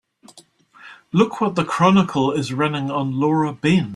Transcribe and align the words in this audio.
Look 1.13 1.39
what 1.41 1.53
the 1.53 1.63
Chronicle 1.63 2.31
is 2.31 2.51
running 2.51 2.89
on 2.89 3.19
Laura 3.19 3.53
Ben. 3.53 3.89